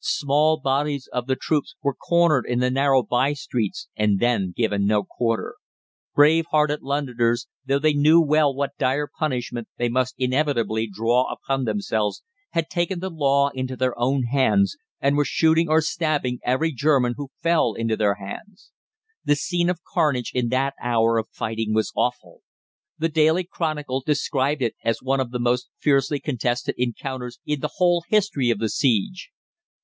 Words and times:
Small 0.03 0.57
bodies 0.59 1.07
of 1.13 1.27
the 1.27 1.35
troops 1.35 1.75
were 1.83 1.93
cornered 1.93 2.47
in 2.47 2.57
the 2.57 2.71
narrow 2.71 3.03
by 3.03 3.33
streets, 3.33 3.87
and 3.95 4.19
then 4.19 4.51
given 4.57 4.87
no 4.87 5.03
quarter. 5.03 5.57
Brave 6.15 6.47
hearted 6.49 6.81
Londoners, 6.81 7.47
though 7.67 7.77
they 7.77 7.93
knew 7.93 8.19
well 8.19 8.51
what 8.51 8.75
dire 8.79 9.07
punishment 9.07 9.67
they 9.77 9.89
must 9.89 10.15
inevitably 10.17 10.87
draw 10.91 11.31
upon 11.31 11.65
themselves, 11.65 12.23
had 12.53 12.67
taken 12.67 12.99
the 12.99 13.11
law 13.11 13.49
into 13.49 13.75
their 13.77 13.93
own 13.95 14.23
hands, 14.23 14.75
and 14.99 15.17
were 15.17 15.23
shooting 15.23 15.69
or 15.69 15.81
stabbing 15.81 16.39
every 16.43 16.71
German 16.73 17.13
who 17.15 17.29
fell 17.43 17.75
into 17.75 17.95
their 17.95 18.15
hands. 18.15 18.71
The 19.23 19.35
scene 19.35 19.69
of 19.69 19.83
carnage 19.83 20.31
in 20.33 20.49
that 20.49 20.73
hour 20.81 21.19
of 21.19 21.29
fighting 21.29 21.75
was 21.75 21.91
awful. 21.95 22.41
The 22.97 23.07
"Daily 23.07 23.43
Chronicle" 23.43 24.01
described 24.03 24.63
it 24.63 24.73
as 24.83 25.03
one 25.03 25.19
of 25.19 25.29
the 25.29 25.37
most 25.37 25.69
fiercely 25.77 26.19
contested 26.19 26.73
encounters 26.79 27.37
in 27.45 27.59
the 27.59 27.73
whole 27.75 28.03
history 28.09 28.49
of 28.49 28.57
the 28.57 28.69
siege. 28.69 29.29